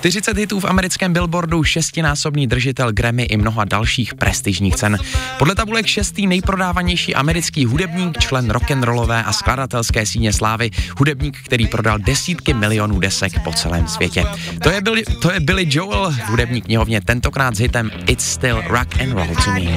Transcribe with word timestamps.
40 0.00 0.36
hitů 0.36 0.60
v 0.60 0.64
americkém 0.64 1.12
Billboardu, 1.12 1.64
šestinásobný 1.64 2.46
držitel 2.46 2.92
Grammy 2.92 3.22
i 3.22 3.36
mnoha 3.36 3.64
dalších 3.64 4.14
prestižních 4.14 4.76
cen. 4.76 4.98
Podle 5.38 5.54
tabulek 5.54 5.86
šestý 5.86 6.26
nejprodávanější 6.26 7.14
americký 7.14 7.64
hudebník, 7.64 8.18
člen 8.18 8.50
rock'n'rollové 8.50 9.24
a 9.24 9.32
skladatelské 9.32 10.06
síně 10.06 10.32
slávy, 10.32 10.70
hudebník, 10.98 11.38
který 11.44 11.66
prodal 11.66 11.98
desítky 11.98 12.54
milionů 12.54 13.00
desek 13.00 13.32
po 13.44 13.52
celém 13.52 13.88
světě. 13.88 14.24
To 14.62 14.70
je 14.70 14.80
Billy, 14.80 15.02
to 15.22 15.32
je 15.32 15.40
Billy 15.40 15.66
Joel, 15.68 16.14
hudební 16.26 16.62
knihovně, 16.62 17.00
tentokrát 17.00 17.56
s 17.56 17.58
hitem 17.58 17.90
It's 18.06 18.24
Still 18.24 18.62
Rock 18.66 19.00
and 19.00 19.12
Roll 19.12 19.34
to 19.44 19.50
Me. 19.50 19.76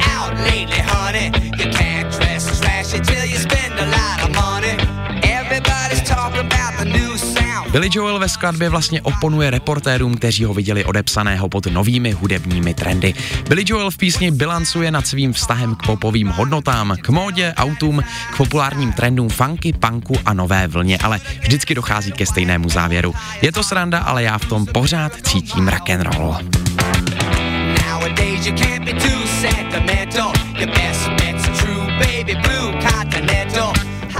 Billy 7.74 7.90
Joel 7.92 8.20
ve 8.20 8.30
skladbě 8.30 8.70
vlastně 8.70 9.02
oponuje 9.02 9.50
reportérům, 9.50 10.18
kteří 10.18 10.44
ho 10.44 10.54
viděli 10.54 10.86
odepsaného 10.86 11.50
pod 11.50 11.66
novými 11.66 12.12
hudebními 12.12 12.74
trendy. 12.74 13.14
Billy 13.50 13.64
Joel 13.68 13.92
v 13.92 13.98
písni 13.98 14.32
bilancuje 14.32 14.92
nad 14.92 15.08
svým 15.08 15.34
vztahem 15.34 15.76
k 15.76 15.86
popovým 15.86 16.28
hodnotám, 16.28 16.96
k 17.02 17.10
módě, 17.10 17.54
autům, 17.58 18.04
k 18.34 18.38
populárním 18.38 18.94
trendům 18.94 19.30
funky, 19.30 19.74
punku 19.74 20.16
a 20.26 20.34
nové 20.34 20.68
vlně, 20.68 20.98
ale 20.98 21.20
vždycky 21.42 21.76
dochází 21.76 22.12
ke 22.12 22.26
stejnému 22.26 22.70
závěru. 22.70 23.14
Je 23.42 23.52
to 23.52 23.64
sranda, 23.64 24.00
ale 24.00 24.24
já 24.24 24.38
v 24.38 24.46
tom 24.46 24.66
pořád 24.66 25.12
cítím 25.22 25.68
rock 25.68 25.90
and 25.90 26.02
roll. 26.02 26.38
Nowadays 27.86 28.46
you 28.46 28.56
can't 28.58 28.86
be 28.86 28.94
too 28.94 29.28
sentimental. 29.42 30.34
Your 30.60 30.70
best 30.70 31.10
bet's 31.10 31.60
true 31.60 31.88
baby 32.00 32.36
blue. 32.36 32.83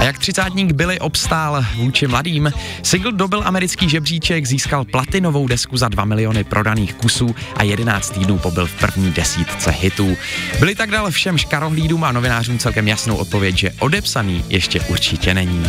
A 0.04 0.06
jak 0.06 0.20
třicátník 0.20 0.72
Billy 0.72 1.00
obstál 1.00 1.66
vůči 1.76 2.08
mladým, 2.08 2.52
single 2.84 3.12
dobil 3.12 3.42
americký 3.46 3.90
žebříček, 3.90 4.46
získal 4.46 4.86
platinovou 4.86 5.48
desku 5.48 5.78
za 5.78 5.88
2 5.88 6.06
miliony 6.06 6.44
prodaných 6.44 6.94
kusů 6.94 7.36
a 7.56 7.64
11 7.64 8.10
týdnů 8.10 8.38
pobyl 8.38 8.68
v 8.68 8.80
první 8.80 9.12
desítce 9.12 9.72
hitů. 9.72 10.18
Byli 10.60 10.76
tak 10.76 10.92
dal 10.92 11.12
všem 11.12 11.38
škarohlídům 11.38 12.04
a 12.04 12.12
novinářům 12.12 12.60
celkem 12.60 12.88
jasnou 12.88 13.16
odpověď, 13.16 13.58
že 13.58 13.72
odepsaný 13.80 14.46
ještě 14.50 14.82
určitě 14.82 15.34
není. 15.34 15.64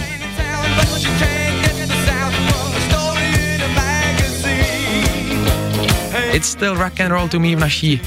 It's 6.33 6.49
still 6.49 6.75
rock 6.75 7.01
and 7.01 7.11
roll 7.11 7.29
to 7.29 7.41
me 7.41 7.57
v 7.57 7.61
naší 7.61 8.01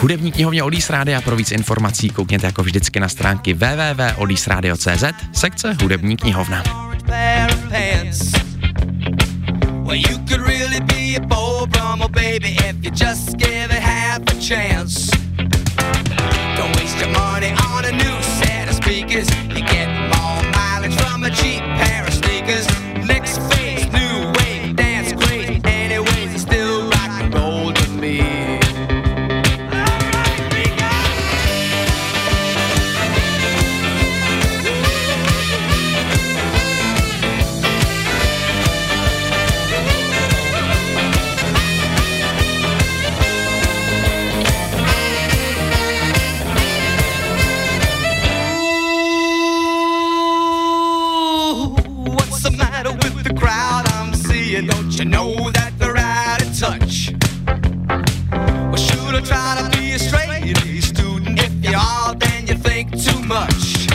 hudební 0.00 0.32
knihovně 0.32 0.62
Oldies 0.62 0.90
a 0.90 1.20
Pro 1.24 1.36
víc 1.36 1.52
informací 1.52 2.10
koukněte 2.10 2.46
jako 2.46 2.62
vždycky 2.62 3.00
na 3.00 3.08
stránky 3.08 3.54
www.oldiesradio.cz 3.54 5.04
sekce 5.32 5.76
hudební 5.82 6.16
knihovna. 6.16 6.62
Don't 14.80 14.99
Yeah, 54.60 54.66
don't 54.66 54.98
you 54.98 55.04
know 55.06 55.50
that 55.52 55.72
they're 55.78 55.96
out 55.96 56.42
of 56.42 56.58
touch? 56.58 57.12
Well, 57.46 58.76
should 58.76 59.14
I 59.14 59.22
try 59.24 59.62
to 59.62 59.78
be 59.78 59.92
a 59.92 59.98
straight 59.98 60.58
A 60.58 60.80
student? 60.82 61.40
If 61.40 61.64
you 61.64 61.74
are, 61.74 62.14
then 62.14 62.46
you 62.46 62.54
think 62.56 62.90
too 62.90 63.22
much. 63.22 63.86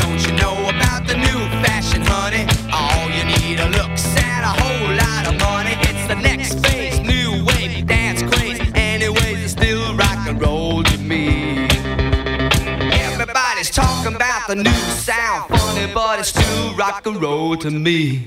Don't 0.00 0.20
you 0.26 0.32
know 0.40 0.56
about 0.70 1.06
the 1.06 1.16
new 1.16 1.40
fashion, 1.60 2.00
honey? 2.02 2.46
All 2.72 3.10
you 3.10 3.24
need 3.36 3.60
are 3.60 3.68
looks 3.68 4.06
and 4.16 4.44
a 4.46 4.54
whole 4.62 4.94
lot 4.96 5.26
of 5.28 5.38
money. 5.40 5.76
It's 5.88 6.08
the 6.08 6.16
next 6.16 6.64
phase, 6.64 6.98
new 7.00 7.44
wave, 7.44 7.86
dance 7.86 8.22
craze. 8.22 8.60
Anyways, 8.74 9.44
it's 9.44 9.52
still 9.52 9.94
rock 9.94 10.26
and 10.26 10.40
roll 10.40 10.82
to 10.84 10.98
me. 10.98 11.66
Everybody's 12.92 13.70
talking 13.70 14.14
about 14.14 14.48
the 14.48 14.56
new 14.56 14.82
sound, 15.04 15.50
funny, 15.50 15.92
but 15.92 16.20
it's 16.20 16.28
still 16.28 16.74
rock 16.76 17.04
and 17.06 17.20
roll 17.20 17.58
to 17.58 17.70
me. 17.70 18.26